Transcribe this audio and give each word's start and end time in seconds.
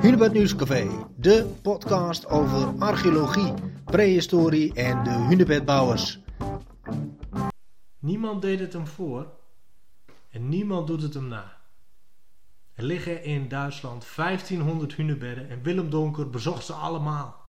Hunebed 0.00 0.32
Nieuwscafé, 0.32 1.06
de 1.16 1.54
podcast 1.62 2.26
over 2.26 2.78
archeologie, 2.78 3.54
prehistorie 3.84 4.74
en 4.74 5.04
de 5.04 5.10
hunebedbouwers. 5.10 6.18
Niemand 7.98 8.42
deed 8.42 8.60
het 8.60 8.72
hem 8.72 8.86
voor 8.86 9.32
en 10.30 10.48
niemand 10.48 10.86
doet 10.86 11.02
het 11.02 11.14
hem 11.14 11.28
na. 11.28 11.56
Er 12.74 12.84
liggen 12.84 13.22
in 13.22 13.48
Duitsland 13.48 14.06
1500 14.16 14.94
hunebedden 14.94 15.48
en 15.48 15.62
Willem 15.62 15.90
Donker 15.90 16.30
bezocht 16.30 16.66
ze 16.66 16.72
allemaal. 16.72 17.44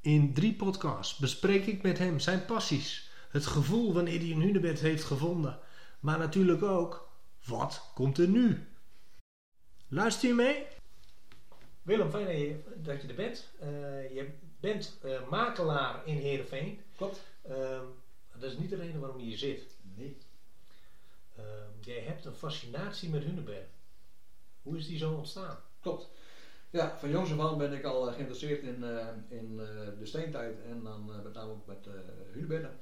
In 0.00 0.34
drie 0.34 0.54
podcasts 0.54 1.16
bespreek 1.16 1.66
ik 1.66 1.82
met 1.82 1.98
hem 1.98 2.18
zijn 2.18 2.44
passies, 2.44 3.10
het 3.30 3.46
gevoel 3.46 3.92
wanneer 3.92 4.18
hij 4.18 4.30
een 4.30 4.42
hunebed 4.42 4.80
heeft 4.80 5.04
gevonden, 5.04 5.58
maar 6.00 6.18
natuurlijk 6.18 6.62
ook 6.62 7.08
wat 7.44 7.90
komt 7.94 8.18
er 8.18 8.28
nu. 8.28 8.68
Luister 9.88 10.28
je 10.28 10.34
mee? 10.34 10.66
Willem, 11.84 12.10
fijn 12.10 12.62
dat 12.76 13.02
je, 13.02 13.08
er 13.08 13.14
bent. 13.14 13.48
Eh, 13.60 14.14
je 14.14 14.30
bent 14.60 14.98
eh, 15.02 15.28
makelaar 15.28 16.06
in 16.06 16.16
Heerenveen. 16.16 16.80
Klopt. 16.96 17.20
Ehm, 17.42 17.84
dat 18.38 18.50
is 18.50 18.58
niet 18.58 18.70
de 18.70 18.76
reden 18.76 19.00
waarom 19.00 19.18
je 19.18 19.24
hier 19.24 19.38
zit. 19.38 19.76
Nee. 19.82 20.16
Ehm, 21.36 21.70
jij 21.80 22.00
hebt 22.00 22.24
een 22.24 22.34
fascinatie 22.34 23.10
met 23.10 23.22
hunebedden. 23.22 23.68
Hoe 24.62 24.76
is 24.76 24.86
die 24.86 24.98
zo 24.98 25.14
ontstaan? 25.14 25.58
Klopt. 25.80 26.08
Ja, 26.70 26.98
van 26.98 27.10
jongs 27.10 27.32
af 27.32 27.40
aan 27.40 27.58
ben 27.58 27.72
ik 27.72 27.84
al 27.84 28.08
eh, 28.08 28.14
geïnteresseerd 28.14 28.62
in, 28.62 28.84
in 29.28 29.56
de 29.98 30.06
steentijd 30.06 30.62
en 30.62 30.82
dan 30.82 31.04
met 31.22 31.34
name 31.34 31.52
ook 31.52 31.66
met 31.66 31.86
hunebedden. 32.32 32.80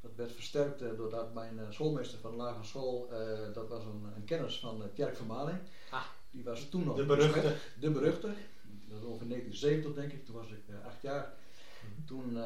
Dat 0.00 0.14
werd 0.14 0.32
versterkt 0.32 0.78
doordat 0.78 1.34
mijn 1.34 1.60
schoolmeester 1.70 2.18
van 2.18 2.30
de 2.30 2.36
lagere 2.36 2.64
school, 2.64 3.08
dat 3.52 3.68
was 3.68 3.84
een, 3.84 4.04
een 4.16 4.24
kennis 4.24 4.58
van 4.58 4.90
Tjerk 4.94 5.16
van 5.16 5.26
Maling. 5.26 5.58
Ah, 5.90 6.04
Die 6.34 6.44
was 6.44 6.68
toen 6.68 6.84
nog 6.84 6.96
de 6.96 7.06
beruchte. 7.06 7.54
De 7.80 7.90
beruchte. 7.90 8.26
Dat 8.88 8.98
was 8.98 9.04
ongeveer 9.04 9.28
1970 9.28 9.94
denk 9.94 10.12
ik, 10.12 10.24
toen 10.24 10.34
was 10.34 10.50
ik 10.50 10.62
acht 10.84 11.02
jaar. 11.02 11.32
Mhm. 11.82 12.06
Toen 12.06 12.36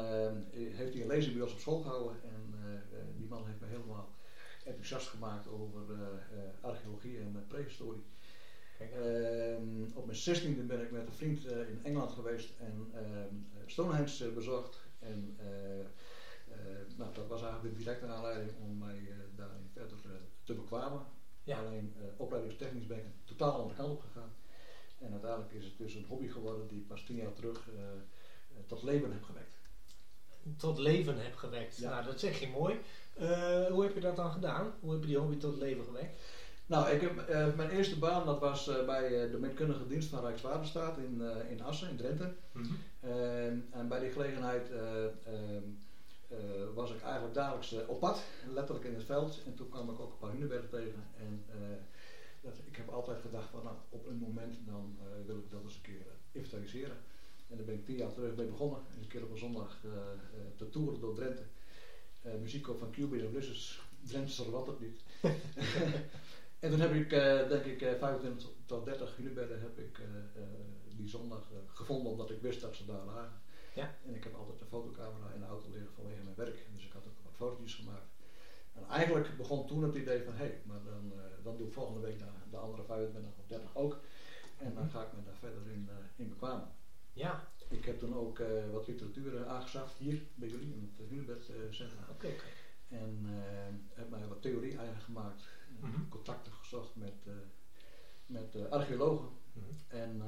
heeft 0.51 0.93
hij 0.93 1.01
een 1.01 1.07
lezing 1.07 1.33
bij 1.33 1.43
ons 1.43 1.53
op 1.53 1.59
school 1.59 1.81
gehouden 1.81 2.15
en 2.23 2.53
die 3.17 3.27
man 3.27 3.45
heeft 3.45 3.59
me 3.59 3.67
helemaal 3.67 4.09
enthousiast 4.65 5.07
gemaakt 5.07 5.47
over 5.47 5.81
archeologie 6.61 7.17
en 7.17 7.45
prehistorie. 7.47 8.03
Ehm, 8.79 9.83
op 9.93 10.05
mijn 10.05 10.17
16e 10.17 10.65
ben 10.65 10.81
ik 10.81 10.91
met 10.91 11.07
een 11.07 11.13
vriend 11.13 11.45
eh, 11.45 11.69
in 11.69 11.79
Engeland 11.83 12.11
geweest 12.11 12.49
en 12.59 12.91
ehm, 12.93 13.35
Stonehenge 13.65 14.25
eh, 14.25 14.33
bezocht. 14.33 14.79
En 14.99 15.35
eh, 15.37 15.79
eh, 16.51 16.97
nou, 16.97 17.13
dat 17.13 17.27
was 17.27 17.41
eigenlijk 17.41 17.73
de 17.77 17.83
directe 17.83 18.05
aanleiding 18.05 18.51
om 18.61 18.77
mij 18.77 18.97
eh, 18.97 19.15
daarin 19.35 19.69
verder 19.73 19.97
eh, 20.05 20.11
te 20.43 20.53
bekwamen. 20.53 21.01
Ja. 21.49 21.59
Alleen 21.59 21.93
eh, 21.97 22.03
opleidingstechnisch 22.17 22.87
ben 22.87 22.97
ik 22.97 23.03
een 23.03 23.35
totaal 23.35 23.51
andere 23.51 23.75
kant 23.75 23.89
op 23.89 24.01
gegaan. 24.01 24.31
En 24.99 25.11
uiteindelijk 25.11 25.51
is 25.51 25.63
het 25.63 25.77
dus 25.77 25.95
een 25.95 26.05
hobby 26.07 26.27
geworden 26.27 26.67
die 26.67 26.79
ik 26.79 26.87
pas 26.87 27.03
tien 27.03 27.15
jaar 27.15 27.33
terug 27.33 27.69
eh, 27.69 27.83
eh, 27.83 28.63
tot 28.67 28.83
leven 28.83 29.11
heb 29.11 29.23
gewekt. 29.23 29.57
Tot 30.57 30.77
leven 30.77 31.23
heb 31.23 31.35
gewekt. 31.35 31.77
Ja. 31.77 31.89
Nou, 31.89 32.05
dat 32.05 32.19
zeg 32.19 32.39
je 32.39 32.47
mooi. 32.47 32.79
Hoe 33.69 33.83
heb 33.83 33.93
je 33.93 33.99
dat 33.99 34.15
dan 34.15 34.31
gedaan? 34.31 34.73
Hoe 34.79 34.91
heb 34.91 35.01
je 35.01 35.07
die 35.07 35.17
hobby 35.17 35.37
tot 35.37 35.57
leven 35.57 35.85
gewekt? 35.85 36.19
Nou, 36.65 36.89
ik 36.89 37.01
heb, 37.01 37.27
mijn 37.55 37.69
eerste 37.69 37.99
baan 37.99 38.25
dat 38.25 38.39
was 38.39 38.71
bij 38.85 39.29
de 39.29 39.37
meetkundige 39.39 39.87
dienst 39.87 40.09
van 40.09 40.21
Rijkswaterstaat 40.21 40.97
in, 40.97 41.21
in 41.49 41.61
Assen, 41.61 41.89
in 41.89 41.97
Drenthe. 41.97 42.33
En, 42.99 43.67
en 43.71 43.87
bij 43.87 43.99
die 43.99 44.11
gelegenheid 44.11 44.71
eh, 44.71 45.03
ehm, 45.03 45.13
eh, 45.25 45.61
was 46.73 46.91
ik 46.91 47.01
eigenlijk 47.01 47.33
dagelijks 47.33 47.73
eh, 47.73 47.89
op 47.89 47.99
pad, 47.99 48.21
letterlijk 48.53 48.85
in 48.85 48.93
het 48.93 49.03
veld. 49.03 49.43
En 49.45 49.55
toen 49.55 49.69
kwam 49.69 49.89
ik 49.89 49.99
ook 49.99 50.11
een 50.11 50.17
paar 50.17 50.31
hunebedden 50.31 50.69
tegen. 50.69 51.03
En 51.17 51.43
eh, 51.47 51.77
dat, 52.41 52.57
ik 52.65 52.75
heb 52.75 52.89
altijd 52.89 53.21
gedacht 53.21 53.49
van 53.49 53.63
nou, 53.63 53.75
op 53.89 54.05
een 54.05 54.17
moment 54.17 54.55
dan 54.65 54.97
eh, 54.99 55.25
wil 55.25 55.37
ik 55.37 55.49
dat 55.49 55.63
eens 55.63 55.75
een 55.75 55.81
keer 55.81 55.99
eh, 55.99 56.13
inventariseren. 56.31 56.97
En 57.49 57.57
daar 57.57 57.65
ben 57.65 57.75
ik 57.75 57.85
tien 57.85 57.95
jaar 57.97 58.13
terug 58.13 58.35
mee 58.35 58.47
begonnen. 58.47 58.79
Eens 58.95 59.03
een 59.03 59.09
keer 59.11 59.23
op 59.23 59.31
een 59.31 59.37
zondag 59.37 59.77
eh, 59.83 59.91
eh, 59.91 60.17
te 60.55 60.69
toeren 60.69 60.99
door 60.99 61.15
Drenthe. 61.15 61.43
Eh, 62.21 62.31
muziek 62.41 62.69
ook 62.69 62.79
van 62.79 62.91
Cubase 62.91 63.25
en 63.25 63.31
Blizzards. 63.31 63.81
Drenthe 64.03 64.33
zal 64.33 64.49
wat 64.49 64.67
het 64.67 64.79
niet. 64.79 65.01
en 66.59 66.69
toen 66.69 66.79
heb 66.79 66.93
ik 66.93 67.11
eh, 67.11 67.47
denk 67.49 67.65
ik 67.65 67.81
eh, 67.81 67.93
25 67.99 68.47
tot 68.65 68.85
30 68.85 69.15
hunebedden 69.15 69.59
heb 69.61 69.79
ik 69.79 69.99
eh, 69.99 70.05
eh, 70.41 70.49
die 70.97 71.07
zondag 71.07 71.51
eh, 71.51 71.57
gevonden 71.73 72.11
omdat 72.11 72.29
ik 72.29 72.41
wist 72.41 72.61
dat 72.61 72.75
ze 72.75 72.85
daar 72.85 73.05
lagen. 73.05 73.41
Ja. 73.79 73.95
En 74.05 74.15
ik 74.15 74.23
heb 74.23 74.35
altijd 74.35 74.61
een 74.61 74.67
fotocamera 74.67 75.29
in 75.33 75.39
de 75.39 75.45
auto 75.45 75.69
liggen 75.69 75.93
vanwege 75.93 76.23
mijn 76.23 76.35
werk. 76.35 76.65
Dus 76.73 76.85
ik 76.85 76.91
had 76.91 77.05
ook 77.07 77.23
wat 77.23 77.35
fotootjes 77.35 77.75
gemaakt. 77.75 78.09
En 78.73 78.83
eigenlijk 78.89 79.37
begon 79.37 79.67
toen 79.67 79.83
het 79.83 79.95
idee 79.95 80.23
van, 80.23 80.33
hé, 80.33 80.45
hey, 80.45 80.61
maar 80.65 80.83
dan, 80.83 81.11
eh, 81.11 81.43
dan 81.43 81.57
doe 81.57 81.67
ik 81.67 81.73
volgende 81.73 81.99
week 81.99 82.19
de, 82.19 82.25
de 82.49 82.57
andere 82.57 82.83
25 82.83 83.31
of 83.37 83.45
30 83.47 83.75
ook. 83.75 83.99
En 84.57 84.73
dan 84.73 84.89
ga 84.89 85.01
ik 85.01 85.13
me 85.13 85.23
daar 85.23 85.35
verder 85.35 85.67
in, 85.67 85.89
eh, 85.89 85.95
in 86.15 86.29
bekwamen. 86.29 86.67
Ja, 87.13 87.47
Ik 87.69 87.85
heb 87.85 87.99
toen 87.99 88.15
ook 88.15 88.39
eh, 88.39 88.69
wat 88.71 88.87
literatuur 88.87 89.47
aangeschaft 89.47 89.97
hier 89.97 90.21
bij 90.35 90.49
jullie 90.49 90.73
in 90.73 90.93
het 90.97 91.09
Hunebed 91.09 91.43
Centrum. 91.69 92.03
oké. 92.09 92.27
oké. 92.27 92.43
En 92.87 93.25
heb 93.93 94.09
mij 94.09 94.27
wat 94.27 94.41
theorie 94.41 94.77
eigen 94.77 95.01
gemaakt. 95.01 95.43
Mhm. 95.79 96.09
Contacten 96.09 96.51
gezocht 96.51 96.95
met, 96.95 97.25
met 98.25 98.69
archeologen. 98.69 99.29
Mhm. 99.53 99.65
En 99.87 100.21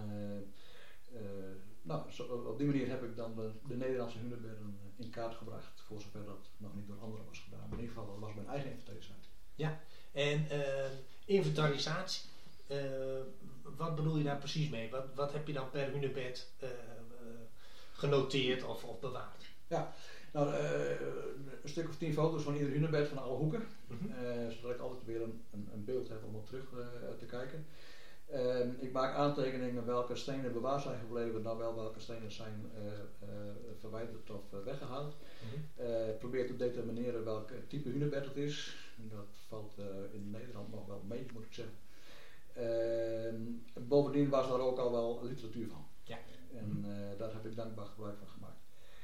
nou, 1.81 2.11
zo, 2.11 2.23
op 2.23 2.57
die 2.57 2.67
manier 2.67 2.89
heb 2.89 3.03
ik 3.03 3.16
dan 3.16 3.35
de, 3.35 3.51
de 3.67 3.75
Nederlandse 3.75 4.17
hunebedden 4.17 4.79
eh, 4.97 5.03
in 5.05 5.09
kaart 5.09 5.35
gebracht. 5.35 5.81
Voor 5.81 6.01
zover 6.01 6.25
dat 6.25 6.49
nog 6.57 6.75
niet 6.75 6.88
door 6.88 6.99
anderen 6.99 7.25
was 7.25 7.39
gedaan. 7.39 7.59
Maar 7.59 7.77
in 7.77 7.83
ieder 7.83 7.95
geval 7.95 8.11
dat 8.11 8.19
was 8.19 8.33
mijn 8.33 8.47
eigen 8.47 8.72
inventarisatie. 8.72 9.31
En 10.11 10.49
eh, 10.49 10.91
inventarisatie, 11.25 12.29
eh, 12.67 12.77
wat 13.77 13.95
bedoel 13.95 14.17
je 14.17 14.23
daar 14.23 14.38
precies 14.38 14.69
mee? 14.69 14.89
Wat, 14.89 15.05
wat 15.16 15.33
heb 15.33 15.47
je 15.47 15.53
dan 15.53 15.69
per 15.69 15.91
hunebed 15.91 16.53
eh, 16.59 16.69
eh, 16.69 16.75
genoteerd 17.93 18.63
of, 18.63 18.83
of 18.83 18.99
bewaard? 18.99 19.45
Nou, 19.67 20.53
eh, 20.53 20.99
een 21.63 21.69
stuk 21.69 21.89
of 21.89 21.97
tien 21.97 22.13
foto's 22.13 22.43
van 22.43 22.53
ieder 22.53 22.69
hunebed 22.69 23.07
van 23.07 23.17
alle 23.17 23.35
hoeken. 23.35 23.67
Mhm. 23.88 24.11
Eh, 24.11 24.49
zodat 24.49 24.72
ik 24.72 24.79
altijd 24.79 25.05
weer 25.05 25.22
een, 25.22 25.41
een, 25.51 25.69
een 25.73 25.85
beeld 25.85 26.09
heb 26.09 26.23
om 26.23 26.35
op 26.35 26.45
terug 26.45 26.63
eh, 26.73 27.17
te 27.19 27.25
kijken. 27.25 27.66
Ehm, 28.31 28.69
ik 28.80 28.92
maak 28.92 29.16
aantekeningen 29.16 29.86
welke 29.86 30.16
stenen 30.16 30.53
bewaard 30.53 30.81
zijn 30.81 31.00
gebleven, 31.00 31.44
dan 31.44 31.58
wel 31.58 31.75
welke 31.75 32.00
stenen 32.00 32.31
zijn 32.31 32.72
eh, 32.75 32.92
eh, 32.92 33.56
verwijderd 33.80 34.30
of 34.30 34.53
eh, 34.53 34.59
weggehaald. 34.64 35.16
Mhm. 35.16 35.86
Eh, 35.88 36.18
probeer 36.19 36.47
te 36.47 36.56
determineren 36.56 37.24
welk 37.24 37.52
type 37.68 37.90
hunebed 37.90 38.25
het 38.25 38.36
is. 38.36 38.75
Dat 38.96 39.28
valt 39.47 39.78
in 40.12 40.30
Nederland 40.30 40.72
nog 40.72 40.86
wel 40.86 41.02
mee, 41.08 41.25
moet 41.34 41.46
ik 41.46 41.53
zeggen. 41.53 41.75
Ehm, 42.53 43.41
bovendien 43.88 44.30
was 44.30 44.47
daar 44.47 44.59
ook 44.59 44.78
al 44.78 44.91
wel 44.91 45.20
literatuur 45.24 45.68
van. 45.68 45.86
Ja. 46.03 46.18
En 46.53 46.86
eh, 46.86 47.18
daar 47.20 47.34
heb 47.34 47.46
ik 47.46 47.56
dankbaar 47.56 47.86
gebruik 47.86 48.18
van 48.18 48.28
gemaakt. 48.28 48.59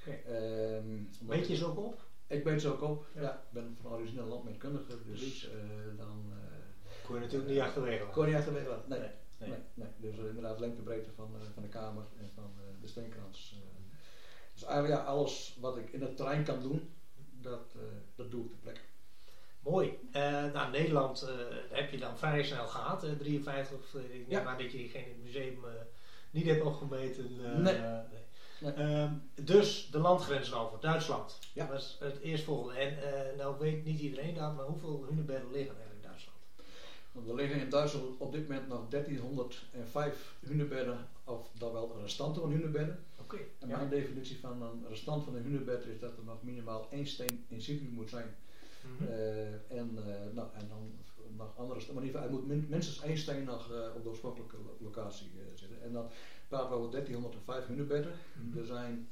Oké. 0.08 0.16
Ehm, 0.16 1.28
Weet 1.28 1.48
je 1.48 1.56
ze 1.56 1.66
ook 1.66 1.78
op? 1.78 2.06
ik 2.28 2.44
weet 2.44 2.62
ze 2.62 2.74
ook 2.74 2.82
op. 2.82 3.06
Ja. 3.14 3.22
Ja. 3.22 3.34
ik 3.34 3.52
ben 3.52 3.78
van 3.82 3.92
origine 3.92 4.22
landmeetkundige, 4.22 5.04
dus 5.06 5.50
dan 5.98 6.32
Kon 7.07 7.16
je 7.16 7.22
natuurlijk 7.22 7.50
niet 7.51 7.59
achterwege 7.59 8.00
laten. 8.00 8.13
kon 8.13 8.23
je 8.23 8.29
niet 8.29 8.38
achterwege 8.40 8.69
laten. 8.69 8.90
Nee, 8.90 9.00
Nee, 9.40 9.59
nee. 9.73 9.88
Dus 9.97 10.18
eh, 10.18 10.25
inderdaad 10.25 10.59
lengtebreedte 10.59 11.09
van, 11.16 11.35
eh, 11.35 11.41
van 11.53 11.63
de 11.63 11.69
kamer 11.69 12.03
en 12.19 12.29
van 12.35 12.51
eh, 12.57 12.81
de 12.81 12.88
steenkrans. 12.88 13.56
dus 14.53 14.63
eigenlijk 14.63 15.01
ja, 15.01 15.07
alles 15.07 15.57
wat 15.59 15.78
ik 15.78 15.90
in 15.91 16.01
het 16.01 16.18
terrein 16.18 16.44
kan 16.44 16.62
doen, 16.62 16.94
dat, 17.41 17.73
eh, 17.75 17.81
dat 18.16 18.31
doe 18.31 18.44
ik 18.44 18.50
ter 18.51 18.59
plekke. 18.59 18.79
Mooi. 19.59 20.00
Eh, 20.12 20.22
nou, 20.53 20.72
Nederland 20.72 21.22
eh, 21.22 21.29
heb 21.69 21.91
je 21.91 21.97
dan 21.97 22.18
vrij 22.18 22.44
snel 22.44 22.68
gehad, 22.68 23.03
eh, 23.03 23.12
53. 23.12 23.78
Of, 23.78 23.95
eh, 23.95 24.16
ik 24.19 24.25
Ja. 24.29 24.44
aan 24.44 24.57
dat 24.57 24.72
je 24.72 24.78
diegene 24.78 25.03
in 25.06 25.12
het 25.12 25.24
museum 25.24 25.57
niet 26.31 26.45
hebt 26.45 26.63
opgemeten. 26.63 27.45
eh, 27.45 27.57
Nee. 27.57 27.78
Nee. 28.62 28.74
Ehm, 28.74 29.13
dus 29.44 29.89
de 29.91 30.00
landgrenzen 30.00 30.57
over, 30.57 30.79
Duitsland. 30.79 31.39
Ja. 31.53 31.63
Dat 31.66 31.74
was 31.74 31.97
het 32.00 32.19
eerstvolgende. 32.19 32.79
En 32.79 33.13
eh, 33.31 33.38
nou 33.38 33.57
weet 33.59 33.85
niet 33.85 34.00
iedereen 34.00 34.34
dat, 34.35 34.56
maar 34.56 34.66
hoeveel 34.66 35.06
hunebedden 35.09 35.51
liggen 35.51 35.75
er 35.79 35.97
er 37.28 37.36
liggen 37.36 37.60
in 37.62 37.70
Duitsland 37.70 38.06
op 38.18 38.32
dit 38.32 38.48
moment 38.48 38.68
nog 38.68 38.88
1305 38.90 40.36
hunebedden, 40.46 41.08
of 41.24 41.50
dan 41.58 41.72
wel 41.74 41.98
restanten 42.02 42.42
van 42.42 42.52
hunebedden. 42.52 43.04
Oké. 43.19 43.38
En 43.60 43.68
Ja. 43.68 43.78
mijn 43.78 43.90
definitie 43.90 44.40
van 44.40 44.62
een 44.62 44.86
restant 44.90 45.24
van 45.24 45.36
een 45.36 45.44
hunebed 45.44 45.86
is 45.86 46.00
dat 46.00 46.18
er 46.18 46.24
nog 46.24 46.44
minimaal 46.44 46.88
één 46.92 47.08
steen 47.08 47.46
in 47.48 47.62
situ 47.62 47.90
moet 47.92 48.10
zijn. 48.10 48.36
Mhm. 48.98 49.12
Eh, 49.12 49.54
en, 49.54 49.92
eh, 49.98 50.34
nou, 50.34 50.48
en 50.54 50.68
dan 50.68 50.92
nog 51.38 51.58
andere 51.58 51.80
stenen. 51.80 51.96
Maar 51.96 52.04
in 52.04 52.10
ieder 52.10 52.22
geval, 52.22 52.38
er 52.38 52.44
moet 52.44 52.56
min- 52.58 52.68
minstens 52.69 53.02
één 53.02 53.18
steen 53.18 53.44
nog 53.44 53.72
eh, 53.72 53.96
op 53.96 54.04
de 54.04 54.10
oorspronkelijke 54.10 54.56
lo- 54.58 54.78
locatie 54.80 55.31
zitten. 55.54 55.81
En 55.81 55.92
dan 55.94 56.10
praten 56.48 56.70
we 56.70 56.75
over 56.75 56.92
1305 56.92 57.66
hunebedden. 57.68 58.12
Mhm. 58.34 58.58
Er 58.58 58.66
zijn 58.66 59.10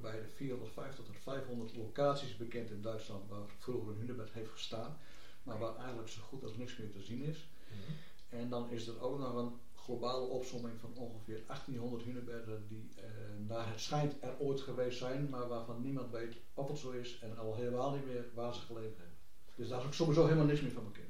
bij 0.00 0.20
de 0.20 0.28
450 0.34 1.04
tot 1.04 1.16
500 1.18 1.76
locaties 1.76 2.36
bekend 2.36 2.70
in 2.70 2.82
Duitsland 2.82 3.28
waar 3.28 3.40
vroeger 3.58 3.92
een 3.92 3.98
hunebed 3.98 4.32
heeft 4.32 4.50
gestaan. 4.50 4.96
Maar 5.42 5.58
waar 5.58 5.76
eigenlijk 5.76 6.08
zo 6.08 6.22
goed 6.22 6.42
als 6.42 6.56
niks 6.56 6.76
meer 6.76 6.90
te 6.90 7.02
zien 7.02 7.22
is. 7.22 7.48
Mhm. 7.68 8.40
En 8.40 8.48
dan 8.48 8.70
is 8.70 8.86
er 8.86 9.00
ook 9.00 9.18
nog 9.18 9.34
een 9.34 9.52
globale 9.74 10.26
opsomming 10.26 10.80
van 10.80 10.94
ongeveer 10.94 11.42
1800 11.46 12.04
hunebedden 12.04 12.66
die 12.68 12.90
eh, 12.96 13.04
naar 13.46 13.68
het 13.68 13.80
schijnt 13.80 14.14
er 14.20 14.38
ooit 14.38 14.60
geweest 14.60 14.98
zijn, 14.98 15.28
maar 15.28 15.48
waarvan 15.48 15.82
niemand 15.82 16.10
weet 16.10 16.36
of 16.54 16.68
het 16.68 16.78
zo 16.78 16.90
is 16.90 17.18
en 17.18 17.38
al 17.38 17.54
helemaal 17.54 17.90
niet 17.90 18.06
meer 18.06 18.24
waar 18.34 18.54
ze 18.54 18.60
gelegen 18.60 18.96
hebben. 18.96 19.16
Dus 19.54 19.68
daar 19.68 19.80
is 19.80 19.86
ook 19.86 19.94
sowieso 19.94 20.24
helemaal 20.24 20.46
niks 20.46 20.60
meer 20.60 20.72
van 20.72 20.92
bekend. 20.92 21.08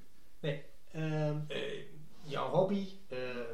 Ehm, 0.90 1.38
eh, 1.48 1.84
jouw 2.22 2.48
hobby 2.48 2.88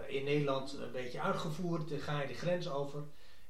in 0.08 0.24
Nederland 0.24 0.72
een 0.72 0.92
beetje 0.92 1.20
uitgevoerd. 1.20 1.88
Dan 1.88 1.98
ga 1.98 2.20
je 2.20 2.28
de 2.28 2.34
grens 2.34 2.68
over. 2.68 3.04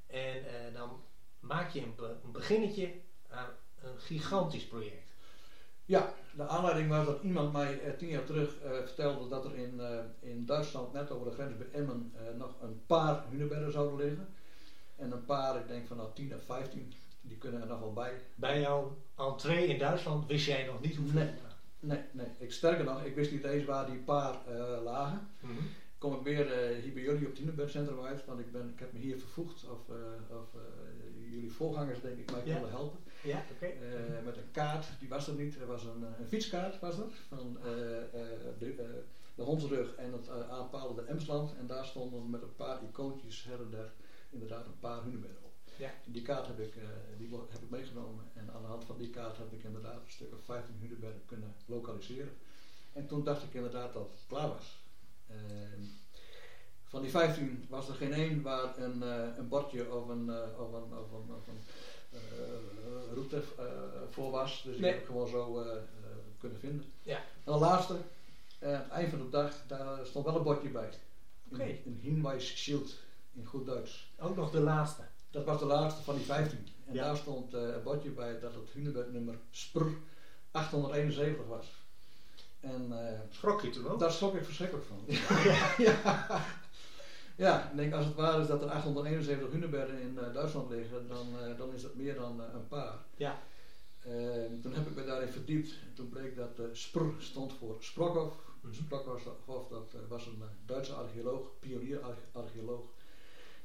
En 0.07 0.73
dan 0.73 1.01
maak 1.41 1.71
je 1.71 1.83
een, 1.83 1.95
een 2.25 2.33
beginnetje 2.33 2.93
aan 3.29 3.49
een 3.81 3.99
gigantisch 3.99 4.67
project. 4.67 5.16
Ja, 5.87 6.15
de 6.37 6.47
aanleiding 6.47 6.89
was 6.89 7.07
dat 7.07 7.23
iemand 7.23 7.53
mij 7.53 7.81
eh, 7.81 7.93
tien 7.93 8.09
jaar 8.09 8.25
terug 8.25 8.57
uh, 8.65 8.71
vertelde 8.71 9.29
dat 9.29 9.45
er 9.45 9.55
in, 9.55 9.75
uh, 9.77 9.99
in 10.21 10.47
Duitsland, 10.47 10.93
net 10.93 11.11
over 11.11 11.27
de 11.27 11.35
grens 11.35 11.57
bij 11.57 11.81
Emmen, 11.81 12.13
nog 12.37 12.55
een 12.63 12.81
paar 12.87 13.25
hunebedden 13.31 13.73
zouden 13.73 14.07
liggen. 14.07 14.29
En 14.97 15.13
een 15.13 15.25
paar, 15.25 15.57
ik 15.57 15.69
denk 15.69 15.87
van 15.87 15.97
nou 15.97 16.09
10 16.15 16.35
of 16.35 16.45
15, 16.45 16.93
die 17.21 17.37
kunnen 17.37 17.61
er 17.61 17.67
nog 17.67 17.81
wel 17.81 17.93
bij. 17.93 18.13
Bij 18.35 18.61
jouw 18.61 18.97
entree 19.17 19.67
in 19.67 19.79
Duitsland 19.79 20.27
wist 20.27 20.47
jij 20.47 20.67
nog 20.67 20.81
niet 20.81 20.97
hoeveel? 20.97 21.21
Nee, 21.21 21.31
nee, 21.81 22.01
nee. 22.13 22.27
Ik, 22.39 22.53
sterker 22.53 22.85
nog, 22.85 23.05
ik 23.05 23.15
wist 23.15 23.31
niet 23.31 23.45
eens 23.45 23.65
waar 23.65 23.87
die 23.87 23.99
paar 23.99 24.37
lagen. 24.85 25.29
Mm 25.41 25.57
-hmm. 25.57 25.67
Kom 25.99 26.15
ik 26.15 26.23
weer 26.23 26.47
hier 26.83 26.93
bij 26.93 27.03
jullie 27.03 27.25
op 27.25 27.31
het 27.31 27.39
hunebedcentrum 27.39 28.01
uit, 28.01 28.25
want 28.25 28.41
ik, 28.41 28.53
ben, 28.53 28.69
ik 28.75 28.79
heb 28.79 28.93
me 28.93 28.99
hier 28.99 29.19
vervoegd, 29.19 29.65
of, 29.65 29.79
of 30.31 30.61
jullie 31.37 31.53
voorgangers 31.53 32.01
denk 32.01 32.19
ik 32.19 32.31
mij 32.31 32.43
ja. 32.45 32.53
konden 32.53 32.71
helpen. 32.71 32.99
Ja, 33.23 33.45
oké. 33.53 33.67
Uh, 33.67 34.25
met 34.25 34.37
een 34.37 34.51
kaart, 34.51 34.87
die 34.99 35.09
was 35.09 35.29
er 35.29 35.35
niet. 35.35 35.61
Er 35.61 35.67
was 35.67 35.85
een, 35.85 36.05
eh, 36.05 36.19
een 36.19 36.27
fietskaart, 36.27 36.81
was 36.81 36.97
dat, 36.97 37.13
van 37.29 37.57
uh, 37.59 37.65
de, 38.59 39.05
de 39.35 39.43
Hondsrug 39.43 39.95
en 39.95 40.13
het 40.13 40.29
aanpalende 40.29 41.03
Emsland. 41.03 41.57
En 41.59 41.67
daar 41.67 41.85
stonden 41.85 42.31
met 42.31 42.43
een 42.43 42.55
paar 42.55 42.83
icoontjes 42.83 43.45
her 43.45 43.61
en 43.61 43.71
der 43.71 43.93
inderdaad 44.31 44.67
een 44.67 44.79
paar 44.79 45.03
hunebedden 45.03 45.43
op. 45.43 45.53
Ja. 45.77 45.91
Die 46.05 46.23
kaart 46.23 46.47
heb 46.47 46.61
ik, 46.61 46.75
die 47.19 47.31
heb 47.49 47.63
ik 47.63 47.71
meegenomen 47.71 48.25
en 48.35 48.51
aan 48.53 48.63
de 48.63 48.69
hand 48.69 48.85
van 48.85 48.99
die 48.99 49.11
kaart 49.11 49.37
heb 49.37 49.53
ik 49.53 49.65
inderdaad 49.65 50.03
een 50.05 50.11
stuk 50.11 50.33
of 50.33 50.45
15 50.45 50.75
hunebedden 50.81 51.23
kunnen 51.27 51.55
lokaliseren. 51.67 52.33
En 52.93 53.07
toen 53.07 53.25
dacht 53.25 53.43
ik 53.43 53.55
inderdaad 53.55 53.93
dat 53.93 54.11
het 54.11 54.25
klaar 54.27 54.49
was. 54.49 54.85
Van 56.89 57.03
die 57.03 57.11
15 57.11 57.67
was 57.69 57.89
er 57.89 57.95
geen 57.95 58.13
één 58.13 58.43
waar 58.43 58.79
een, 58.79 59.03
een 59.39 59.49
bordje 59.49 59.95
of 59.95 60.09
een, 60.09 60.31
of 60.59 60.73
een, 60.73 60.99
of 60.99 61.13
een, 61.13 61.35
of 61.35 61.47
een 61.47 61.61
uh, 62.13 63.13
route 63.15 63.43
voor 64.11 64.31
was. 64.31 64.63
Dus 64.65 64.79
nee. 64.79 64.91
ik 64.91 64.97
heb 64.97 65.07
gewoon 65.07 65.29
zo 65.29 65.67
kunnen 66.39 66.59
vinden. 66.59 66.85
Ja. 67.03 67.17
En 67.17 67.53
de 67.53 67.59
laatste, 67.59 67.93
aan 68.63 68.71
het 68.71 68.89
eind 68.89 69.11
van 69.11 69.19
de 69.19 69.29
dag, 69.29 69.53
daar 69.67 70.07
stond 70.07 70.25
wel 70.25 70.37
een 70.37 70.43
bordje 70.43 70.69
bij. 70.69 70.91
Okay. 71.53 71.83
Een, 71.87 71.99
Hinweis 72.03 72.63
Schild 72.63 72.95
in 73.33 73.47
goed 73.47 73.67
Duits. 73.67 74.13
Ook 74.19 74.37
nog 74.37 74.51
de 74.51 74.61
laatste? 74.61 75.03
Dat 75.31 75.45
was 75.45 75.59
de 75.59 75.67
laatste 75.67 76.03
van 76.03 76.17
die 76.17 76.25
15. 76.25 76.69
En 76.87 76.95
ja. 76.95 77.05
daar 77.05 77.17
stond 77.17 77.53
een 77.53 77.83
bordje 77.83 78.11
bij 78.11 78.41
dat 78.41 78.55
het 78.55 78.71
Hunebed-nummer 78.73 79.39
SPR 79.51 79.85
871 80.51 81.47
was. 81.47 81.67
En, 82.61 82.93
schrok 83.31 83.63
je 83.63 83.71
toen 83.71 83.89
ook? 83.89 83.99
Daar 83.99 84.13
schrok 84.13 84.35
ik 84.35 84.45
verschrikkelijk 84.45 84.87
van. 84.87 85.05
ja. 85.07 85.75
Ja, 85.87 86.45
ik 87.37 87.77
denk 87.77 87.93
als 87.93 88.05
het 88.05 88.15
waar 88.15 88.41
is 88.41 88.47
dat 88.47 88.63
er 88.63 88.69
871 88.69 89.51
hunebedden 89.51 90.01
in 90.01 90.15
uh, 90.15 90.35
Duitsland 90.35 90.71
liggen, 90.71 91.09
dan, 91.09 91.27
uh, 91.29 91.59
dan 91.59 91.75
is 91.75 91.83
dat 91.83 91.95
meer 91.95 92.15
dan 92.15 92.41
uh, 92.41 92.47
een 92.55 92.69
paar. 92.69 92.99
Ja. 93.17 93.39
Ehm, 94.05 94.61
toen 94.61 94.75
heb 94.75 94.87
ik 94.87 94.95
me 94.95 95.05
daarin 95.05 95.29
verdiept. 95.29 95.75
Toen 95.95 96.09
bleek 96.09 96.37
dat 96.37 96.61
SPR 96.73 97.05
stond 97.19 97.53
voor 97.53 97.77
Sprokhoff. 97.81 98.37
Mm 98.61 98.73
-hmm. 98.73 98.89
Dat 98.89 100.09
was 100.09 100.27
een 100.27 100.43
Duitse 100.67 100.93
archeoloog, 100.93 101.51
pionier-archeoloog. 101.61 102.85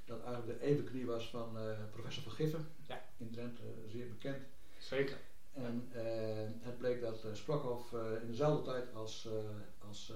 Dat 0.06 0.24
eigenlijk 0.24 0.60
de 0.60 0.66
evenknie 0.66 1.06
was 1.06 1.30
van 1.30 1.58
professor 1.92 2.24
van 2.24 2.32
Giffen. 2.32 2.68
Ja. 2.88 3.04
In 3.18 3.32
Drenthe 3.32 3.64
zeer 3.88 4.08
bekend. 4.10 4.44
Zeker. 4.80 5.18
En 5.54 5.90
het 6.62 6.78
bleek 6.78 7.02
dat 7.02 7.26
Sprokhoff 7.34 7.94
in 8.22 8.28
dezelfde 8.28 8.72
tijd 8.72 8.94
als, 8.94 9.28
als 9.88 10.14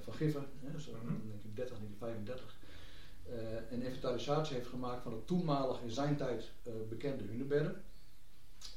van 0.00 0.14
Giffen, 0.14 0.46
hè, 0.60 0.80
zo 0.80 0.90
in 0.90 1.06
1930, 1.06 1.76
1935, 1.78 2.56
uh, 3.28 3.70
een 3.70 3.82
inventarisatie 3.82 4.56
heeft 4.56 4.68
gemaakt 4.68 5.02
van 5.02 5.12
de 5.12 5.24
toenmalig 5.24 5.80
in 5.80 5.90
zijn 5.90 6.16
tijd 6.16 6.50
uh, 6.66 6.72
bekende 6.88 7.24
hunebedden. 7.24 7.82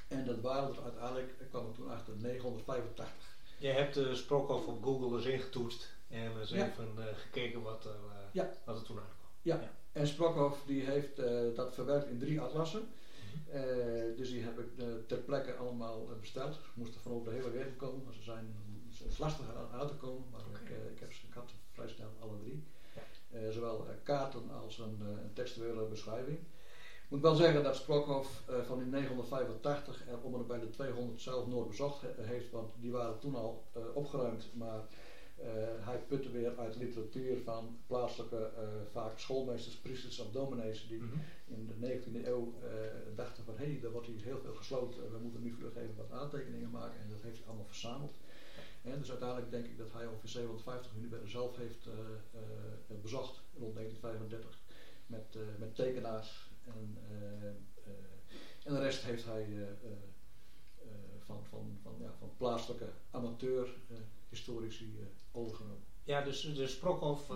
En 0.08 0.26
dat 0.26 0.42
waren 0.42 0.76
er 0.76 0.84
uiteindelijk, 0.84 1.34
ik 1.40 1.50
kwam 1.50 1.68
er 1.68 1.74
toen 1.74 1.90
achter, 1.90 2.14
985. 2.18 3.36
Je 3.58 3.68
hebt 3.68 3.94
de 3.94 4.16
op 4.68 4.84
Google 4.84 5.18
eens 5.18 5.26
ingetoetst 5.26 5.94
en 6.08 6.40
eens 6.40 6.50
ja. 6.50 6.66
even 6.66 6.88
uh, 6.98 7.04
gekeken 7.14 7.62
wat 7.62 7.86
er, 7.86 7.96
ja. 8.32 8.52
wat 8.64 8.78
er 8.78 8.84
toen 8.84 8.98
uitkwam. 8.98 9.30
Ja. 9.42 9.56
ja. 9.56 9.72
en 9.92 10.08
Sprokhoff 10.08 10.64
die 10.66 10.84
heeft 10.84 11.16
dat 11.56 11.74
verwerkt 11.74 12.10
in 12.10 12.20
drie 12.20 12.42
atlassen. 12.42 12.80
-hmm. 12.82 14.16
dus 14.16 14.30
die 14.30 14.44
heb 14.44 14.60
ik 14.60 14.68
ter 15.08 15.18
plekke 15.18 15.56
allemaal 15.56 16.10
besteld. 16.20 16.54
Ze 16.54 16.60
moesten 16.74 17.02
van 17.02 17.12
over 17.12 17.30
de 17.30 17.36
hele 17.36 17.52
wereld 17.52 17.76
komen, 17.76 18.14
ze 18.14 18.24
zijn 18.24 18.56
het 19.00 19.12
is 19.12 19.18
lastig 19.18 19.46
aan 19.72 19.88
te 19.88 19.96
komen, 19.96 20.24
maar 20.32 20.42
okay. 20.50 20.62
ik, 20.62 20.92
ik, 20.92 21.00
heb, 21.00 21.10
ik 21.10 21.34
had 21.34 21.52
vrij 21.72 21.88
snel 21.88 22.10
alle 22.20 22.38
drie. 22.38 22.64
Uh, 23.34 23.50
zowel 23.50 23.86
uh, 23.86 23.90
kaarten 24.04 24.50
als 24.64 24.78
een, 24.78 25.02
een, 25.02 25.34
textuele 25.34 25.86
beschrijving. 25.86 26.38
Ik 27.04 27.14
moet 27.14 27.22
wel 27.22 27.36
zeggen 27.36 27.64
dat 27.64 27.76
Sprokhoff 27.76 28.44
van 28.66 28.78
die 28.78 28.88
985 28.88 30.08
er 30.08 30.22
om 30.22 30.34
en 30.34 30.48
bij 30.48 30.60
de 30.60 30.70
200 30.70 31.22
zelf 31.22 31.48
nooit 31.48 31.68
bezocht 31.68 32.02
he 32.02 32.24
heeft, 32.24 32.52
want 32.52 32.74
die 32.80 32.92
waren 32.92 33.20
toen 33.20 33.36
al 33.36 33.64
opgeruimd, 33.94 34.50
maar 34.54 34.82
hij 35.80 35.98
putte 36.08 36.32
weer 36.32 36.58
uit 36.58 36.76
literatuur 36.76 37.42
van 37.44 37.80
plaatselijke, 37.88 38.52
vaak 38.92 39.20
schoolmeesters, 39.20 39.78
priesters 39.78 40.20
of 40.20 40.32
dominees, 40.32 40.88
die 40.88 41.02
mm 41.02 41.10
-hmm. 41.10 41.22
in 41.46 41.68
de 41.80 42.00
19e 42.00 42.28
eeuw 42.28 42.54
dachten 43.16 43.44
van 43.44 43.58
hé, 43.58 43.66
hey, 43.66 43.80
er 43.84 43.92
wordt 43.92 44.08
hier 44.08 44.24
heel 44.24 44.40
veel 44.40 44.56
gesloten, 44.56 45.12
we 45.12 45.18
moeten 45.18 45.42
nu 45.42 45.54
vlug 45.54 45.76
even 45.76 45.96
wat 45.96 46.20
aantekeningen 46.20 46.70
maken 46.70 47.00
en 47.02 47.10
dat 47.10 47.22
heeft 47.22 47.38
hij 47.38 47.48
allemaal 47.48 47.66
verzameld. 47.68 48.16
En 48.92 49.00
dus 49.00 49.10
uiteindelijk 49.10 49.52
denk 49.52 49.66
ik 49.66 49.78
dat 49.78 49.94
hij 49.94 50.06
ongeveer 50.06 50.30
750 50.30 50.92
hunebedden 50.92 51.30
zelf 51.30 51.56
heeft 51.56 51.86
uh, 51.86 51.94
uh, 51.94 53.02
bezocht 53.02 53.42
rond 53.60 53.74
1935 53.76 54.60
met, 55.06 55.38
met 55.58 55.76
tekenaars. 55.76 56.50
En, 56.66 56.98
en 58.64 58.74
de 58.74 58.80
rest 58.80 59.04
heeft 59.04 59.26
hij 59.26 59.48
van, 61.20 61.46
van, 61.50 61.80
van, 61.82 61.96
ja, 62.00 62.14
van 62.20 62.32
plaatselijke 62.38 62.90
amateur 63.12 63.68
historici 64.30 65.08
overgenomen. 65.32 65.84
Ja, 66.04 66.22
dus, 66.22 66.42
dus 66.42 66.72
Sprokhoff 66.72 67.32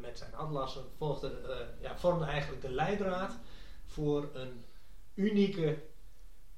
met 0.00 0.18
zijn 0.18 0.34
atlassen 0.34 0.84
volgde, 0.96 1.32
ja, 1.80 1.98
vormde 1.98 2.24
eigenlijk 2.24 2.62
de 2.62 2.72
leidraad 2.72 3.38
voor 3.84 4.30
een 4.34 4.64
unieke 5.14 5.82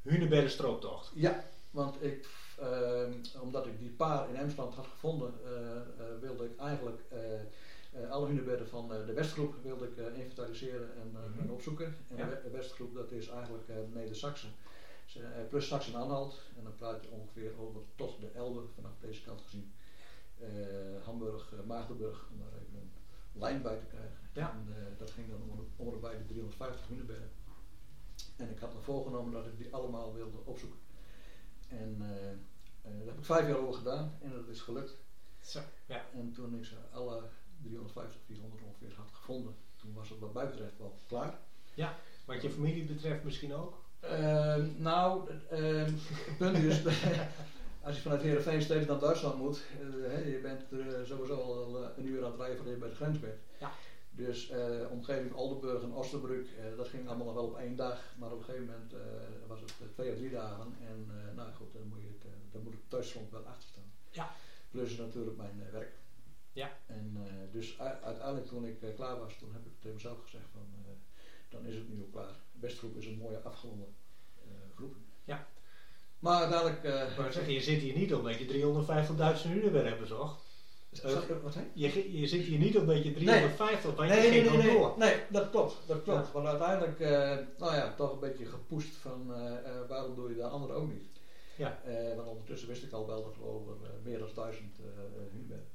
hunebedden 0.02 0.50
strooptocht. 0.50 1.10
Ja, 1.14 1.44
want 1.70 2.02
ik 2.02 2.28
omdat 3.40 3.66
ik 3.66 3.78
die 3.78 3.90
paar 3.90 4.28
in 4.28 4.36
Emsland 4.36 4.74
had 4.74 4.86
gevonden, 4.86 5.34
uh, 5.44 5.50
uh, 5.50 6.20
wilde 6.20 6.44
ik 6.44 6.58
eigenlijk 6.58 7.00
alle 8.10 8.26
hunebedden 8.26 8.68
van 8.68 8.88
de 8.88 9.12
Westgroep 9.12 9.54
wilde 9.62 9.86
ik 9.86 9.96
inventariseren 9.96 10.94
en, 10.96 11.08
mm 11.08 11.32
-hmm. 11.32 11.40
en, 11.40 11.50
opzoeken. 11.50 11.96
En 12.08 12.16
ja. 12.16 12.28
de 12.28 12.50
Westgroep 12.50 12.94
dat 12.94 13.10
is 13.10 13.28
eigenlijk 13.28 13.68
Neder-Saxen 13.94 14.50
plus 15.48 15.66
Saxen-Anhalt. 15.66 16.40
En 16.56 16.62
dan 16.62 16.74
praat 16.74 17.04
je 17.04 17.10
ongeveer 17.10 17.52
over 17.60 17.80
tot 17.94 18.20
de 18.20 18.30
Elbe 18.34 18.62
vanaf 18.74 18.92
deze 19.00 19.22
kant 19.22 19.40
gezien. 19.40 19.72
Hamburg, 21.04 21.52
Maagdenburg, 21.66 22.28
om 22.32 22.38
daar 22.38 22.60
even 22.62 22.78
een 22.80 22.90
lijn 23.32 23.62
bij 23.62 23.78
te 23.78 23.86
krijgen. 23.86 24.16
Ja. 24.32 24.50
En 24.50 24.94
dat 24.98 25.10
ging 25.10 25.30
dan 25.30 25.42
om, 25.50 25.66
om 25.76 25.92
erbij 25.92 26.18
de 26.18 26.24
350 26.24 26.88
hunebedden. 26.88 27.30
En 28.36 28.50
ik 28.50 28.58
had 28.58 28.74
me 28.74 28.80
voorgenomen 28.80 29.32
dat 29.32 29.46
ik 29.46 29.58
die 29.58 29.74
allemaal 29.74 30.14
wilde 30.14 30.38
opzoeken. 30.44 30.78
En 31.68 31.96
uh, 32.00 32.06
uh, 32.06 32.98
daar 32.98 33.06
heb 33.06 33.18
ik 33.18 33.24
vijf 33.24 33.46
jaar 33.46 33.56
over 33.56 33.74
gedaan 33.74 34.18
en 34.22 34.30
dat 34.30 34.48
is 34.48 34.60
gelukt. 34.60 34.96
Zo, 35.40 35.60
ja. 35.86 36.04
En 36.12 36.32
toen 36.32 36.58
ik 36.58 36.64
ze 36.64 36.74
alle 36.92 37.22
350, 37.62 38.20
400 38.26 38.62
ongeveer 38.62 38.92
had 38.96 39.10
gevonden, 39.12 39.54
toen 39.76 39.94
was 39.94 40.08
het 40.08 40.18
wat 40.18 40.34
mij 40.34 40.46
betreft 40.46 40.78
wel 40.78 40.94
klaar. 41.08 41.38
Ja, 41.74 41.94
wat 42.24 42.42
je 42.42 42.50
familie 42.50 42.84
betreft 42.84 43.24
misschien 43.24 43.54
ook? 43.54 43.84
Uh, 44.04 44.56
nou, 44.76 45.30
het 45.48 45.92
punt 46.38 46.58
is, 46.58 46.82
als 47.86 47.96
je 47.96 48.02
vanuit 48.02 48.22
Heerenveen 48.22 48.62
steeds 48.62 48.86
naar 48.86 48.98
Duitsland 48.98 49.38
moet, 49.38 49.64
uh, 49.80 50.32
je 50.32 50.38
bent 50.38 50.62
sowieso 51.06 51.34
al 51.34 51.84
een 51.96 52.06
uur 52.06 52.24
aan 52.24 52.30
het 52.30 52.40
rijden 52.40 52.56
voordat 52.56 52.74
je 52.74 52.80
bij 52.80 52.88
de 52.88 52.94
grens 52.94 53.20
bent. 53.20 53.40
Ja. 53.60 53.70
Dus 54.16 54.50
uh, 54.50 54.90
omgeving 54.90 55.34
Oldenburg 55.34 55.82
en 55.82 55.94
Oosterbrug, 55.94 56.46
uh, 56.56 56.76
dat 56.76 56.88
ging 56.88 57.08
allemaal 57.08 57.26
nog 57.26 57.34
wel 57.34 57.44
op 57.44 57.56
één 57.56 57.76
dag. 57.76 58.14
Maar 58.18 58.32
op 58.32 58.38
een 58.38 58.44
gegeven 58.44 58.66
moment 58.66 58.92
uh, 58.92 59.00
was 59.46 59.60
het 59.60 59.72
twee 59.94 60.10
of 60.10 60.16
drie 60.16 60.30
dagen. 60.30 60.76
En 60.88 61.10
nou 61.34 61.52
goed, 61.52 61.72
dan 61.72 61.88
moet, 61.88 62.00
je 62.00 62.06
het, 62.06 62.52
dan 62.52 62.62
moet 62.62 62.72
ik 62.72 62.78
thuisfront 62.88 63.30
wel 63.30 63.46
achter 63.46 63.68
staan. 63.68 63.92
Ja. 64.10 64.30
Plus 64.70 64.96
natuurlijk 64.96 65.36
mijn 65.36 65.62
werk. 65.72 65.92
Ja. 66.52 66.70
En 66.86 67.16
dus 67.52 67.78
uiteindelijk 67.80 68.46
toen 68.46 68.64
ik 68.64 68.94
klaar 68.94 69.18
was, 69.18 69.38
toen 69.38 69.52
heb 69.52 69.66
ik 69.66 69.72
tegen 69.78 69.94
mezelf 69.94 70.22
gezegd 70.22 70.48
van, 70.52 70.66
dan 71.48 71.66
is 71.66 71.74
het 71.74 71.88
nu 71.88 72.02
ook 72.02 72.12
klaar. 72.12 72.34
Westgroep 72.60 72.96
is 72.96 73.06
een 73.06 73.18
mooie 73.18 73.40
afgeronde 73.40 73.86
groep. 74.74 74.94
Ja. 75.24 75.46
Maar 76.18 76.40
uiteindelijk... 76.40 77.16
maar 77.18 77.32
zeg, 77.32 77.48
je 77.48 77.60
zit 77.60 77.80
hier 77.80 77.96
niet 77.96 78.14
omdat 78.14 78.38
je 78.38 78.44
350 78.44 79.16
Duitse 79.16 79.48
uren 79.48 79.74
hebben 79.74 80.00
bezocht. 80.00 80.45
Wat 81.42 81.54
je, 81.72 82.20
je 82.20 82.26
zit 82.26 82.42
hier 82.42 82.58
niet 82.58 82.74
op 82.76 82.80
een 82.80 82.86
beetje 82.86 83.12
350, 83.12 83.96
nee. 83.96 84.08
je 84.08 84.14
nee, 84.14 84.30
ging 84.30 84.50
nee, 84.50 84.66
nee, 84.66 84.78
door. 84.78 84.94
Nee, 84.98 85.14
dat 85.28 85.50
klopt. 85.50 85.76
Dat 85.86 86.02
klopt. 86.02 86.26
Ja. 86.26 86.32
Want 86.32 86.46
uiteindelijk, 86.46 87.00
uh, 87.00 87.08
nou 87.58 87.74
ja, 87.74 87.94
toch 87.94 88.12
een 88.12 88.20
beetje 88.20 88.46
gepusht 88.46 88.94
van 88.94 89.26
uh, 89.30 89.36
uh, 89.36 89.88
waarom 89.88 90.14
doe 90.14 90.28
je 90.28 90.34
de 90.34 90.46
anderen 90.46 90.76
ook 90.76 90.92
niet. 90.92 91.04
Ja. 91.56 91.78
want 92.16 92.28
ondertussen 92.28 92.68
wist 92.68 92.82
ik 92.82 92.92
al 92.92 93.06
wel 93.06 93.22
dat 93.22 93.36
we 93.36 93.44
over 93.44 93.76
meer 94.02 94.18
dan 94.18 94.28
duizend 94.34 94.76
hunebedden. 95.32 95.66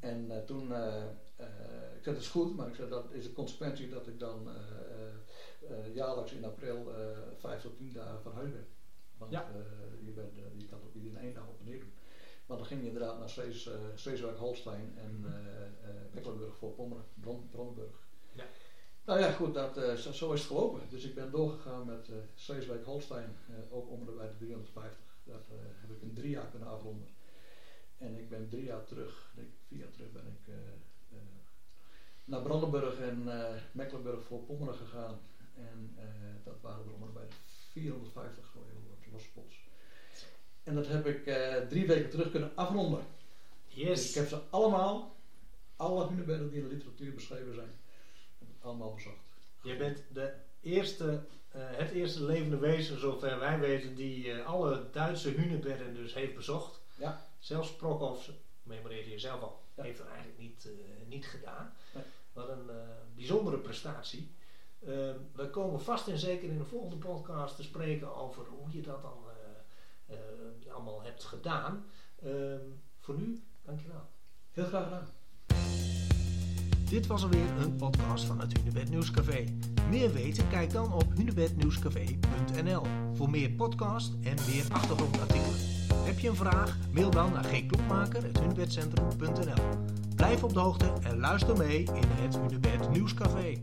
En 0.00 0.24
uh, 0.30 0.38
toen, 0.38 0.68
uh, 0.70 1.04
ik 1.96 2.02
zei 2.02 2.16
het 2.16 2.24
is 2.24 2.28
goed, 2.28 2.56
maar 2.56 2.68
ik 2.68 2.74
zei 2.74 2.88
dat 2.88 3.12
is 3.12 3.24
de 3.24 3.32
consequentie 3.32 3.88
dat 3.88 4.06
ik 4.06 4.18
dan 4.18 4.48
jaarlijks 5.94 6.32
in 6.32 6.44
april 6.44 6.92
vijf 7.38 7.60
tot 7.60 7.76
tien 7.76 7.92
dagen 7.92 8.22
verhuisd 8.22 8.52
ben. 8.52 8.66
Want 9.18 9.30
ja. 9.30 9.46
je, 10.04 10.10
bent, 10.10 10.34
je 10.34 10.66
kan 10.66 10.78
ook 10.84 10.94
niet 10.94 11.04
in 11.04 11.16
één 11.16 11.34
dag 11.34 11.48
op 11.48 11.58
en 11.58 11.64
neer 11.64 11.80
doen. 11.80 11.92
Maar 12.46 12.56
dan 12.56 12.66
ging 12.66 12.80
je 12.80 12.86
inderdaad 12.86 13.18
naar 13.18 13.28
Streeswijk, 13.94 14.36
Holstein 14.36 14.98
en 14.98 15.24
Mecklenburg 16.10 16.56
voor 16.56 16.70
Pommeren, 16.70 17.04
Brandenburg. 17.50 18.06
Ja. 18.32 18.44
Nou 19.04 19.20
ja, 19.20 19.30
goed, 19.30 19.54
dat, 19.54 19.74
zo, 19.98 20.12
zo, 20.12 20.32
is 20.32 20.38
het 20.38 20.48
gelopen. 20.48 20.88
Dus 20.88 21.04
ik 21.04 21.14
ben 21.14 21.30
doorgegaan 21.30 21.86
met 21.86 22.08
Sleeswijk 22.34 22.84
Holstein, 22.84 23.36
uh, 23.50 23.56
ook 23.76 23.88
onder 23.88 24.14
bij 24.14 24.28
de 24.28 24.36
350. 24.36 25.04
Dat 25.22 25.48
heb 25.74 25.90
ik 25.90 26.02
in 26.02 26.14
drie 26.14 26.30
jaar 26.30 26.48
kunnen 26.48 26.68
afronden. 26.68 27.08
En 27.98 28.16
ik 28.16 28.28
ben 28.28 28.48
drie 28.48 28.64
jaar 28.64 28.84
terug, 28.84 29.30
denk 29.34 29.48
ik 29.48 29.60
vier 29.66 29.78
jaar 29.78 29.90
terug, 29.90 30.12
ben 30.12 30.26
ik 30.26 30.54
naar 32.24 32.42
Brandenburg 32.42 32.98
en 32.98 33.28
Mecklenburg 33.72 34.22
voor 34.22 34.40
Pommeren 34.40 34.74
gegaan. 34.74 35.18
En 35.54 35.96
dat 36.42 36.60
waren 36.60 36.84
er 36.84 36.92
onder 36.92 37.12
bij 37.12 37.26
de 37.28 37.34
450 37.44 38.54
losse 39.12 39.32
En 40.66 40.74
dat 40.74 40.86
heb 40.86 41.06
ik 41.06 41.22
drie 41.68 41.86
weken 41.86 42.10
terug 42.10 42.30
kunnen 42.30 42.52
afronden. 42.54 43.04
Yes. 43.66 44.00
Dus 44.00 44.08
ik 44.08 44.14
heb 44.14 44.28
ze 44.28 44.40
allemaal, 44.50 45.16
alle 45.76 46.06
hunebedden 46.06 46.50
die 46.50 46.62
in 46.62 46.68
de 46.68 46.74
literatuur 46.74 47.14
beschreven 47.14 47.54
zijn, 47.54 47.70
allemaal 48.60 48.94
bezocht. 48.94 49.24
Je 49.62 49.76
bent 49.76 50.02
de 50.12 50.32
eerste, 50.60 51.04
uh, 51.56 51.62
het 51.70 51.90
eerste 51.90 52.24
levende 52.24 52.58
wezen, 52.58 53.00
zover 53.00 53.38
wij 53.38 53.58
weten, 53.58 53.94
die 53.94 54.26
uh, 54.26 54.46
alle 54.46 54.90
Duitse 54.92 55.30
hunebedden 55.30 55.94
dus 55.94 56.14
heeft 56.14 56.34
bezocht. 56.34 56.80
Ja. 56.98 57.26
Zelfs 57.38 57.76
Prokhoff, 57.76 58.30
memoreerde 58.62 59.10
je 59.10 59.18
zelf 59.18 59.40
al, 59.40 59.60
ja. 59.74 59.82
heeft 59.82 59.98
dat 59.98 60.08
eigenlijk 60.08 60.38
niet, 60.38 60.68
niet 61.08 61.26
gedaan. 61.26 61.72
Wat 62.32 62.48
een 62.48 62.70
bijzondere 63.14 63.58
prestatie. 63.58 64.30
we 65.32 65.48
komen 65.50 65.80
vast 65.80 66.08
en 66.08 66.18
zeker 66.18 66.48
in 66.48 66.58
de 66.58 66.64
volgende 66.64 66.96
podcast 66.96 67.56
te 67.56 67.62
spreken 67.62 68.16
over 68.16 68.46
hoe 68.46 68.72
je 68.72 68.82
dat 68.82 69.02
dan 69.02 69.24
allemaal 70.72 71.02
hebt 71.02 71.24
gedaan. 71.24 71.84
Ehm, 72.22 72.60
voor 73.00 73.16
nu, 73.16 73.42
dankjewel. 73.62 74.08
Heel 74.50 74.64
graag 74.64 74.84
gedaan. 74.84 75.06
Dit 76.88 77.06
was 77.06 77.22
alweer 77.22 77.50
een 77.60 77.76
podcast 77.76 78.24
van 78.24 78.40
het 78.40 78.58
Hunebed 78.58 78.90
Nieuwscafé. 78.90 79.44
Meer 79.90 80.12
weten? 80.12 80.48
Kijk 80.48 80.72
dan 80.72 80.92
op 80.92 81.04
hunebednieuwscafé.nl 81.14 82.82
voor 83.12 83.30
meer 83.30 83.50
podcast 83.50 84.12
en 84.22 84.36
meer 84.46 84.64
achtergrondartikelen. 84.72 85.58
Heb 85.94 86.18
je 86.18 86.28
een 86.28 86.36
vraag? 86.36 86.76
Mail 86.92 87.10
dan 87.10 87.32
naar 87.32 87.44
gkloekmaker.hunebedcentrum.nl 87.44 89.64
Blijf 90.14 90.44
op 90.44 90.52
de 90.52 90.58
hoogte 90.58 90.92
en 91.02 91.18
luister 91.18 91.56
mee 91.56 91.78
in 91.78 92.08
het 92.08 92.38
Hunebed 92.38 92.90
Nieuwscafé. 92.90 93.62